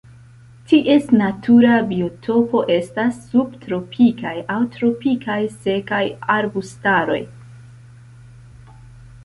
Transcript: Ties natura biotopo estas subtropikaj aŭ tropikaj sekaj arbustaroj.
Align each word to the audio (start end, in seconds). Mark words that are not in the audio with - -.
Ties 0.69 1.03
natura 1.17 1.73
biotopo 1.91 2.61
estas 2.77 3.19
subtropikaj 3.33 4.33
aŭ 4.55 4.57
tropikaj 4.77 5.39
sekaj 5.59 6.03
arbustaroj. 6.39 7.21